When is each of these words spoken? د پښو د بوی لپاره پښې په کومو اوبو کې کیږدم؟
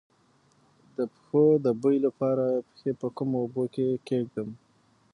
د 0.95 0.97
پښو 1.13 1.43
د 1.65 1.67
بوی 1.81 1.97
لپاره 2.05 2.45
پښې 2.69 2.91
په 2.99 3.07
کومو 3.17 3.35
اوبو 3.43 3.63
کې 3.73 3.87
کیږدم؟ 4.07 4.49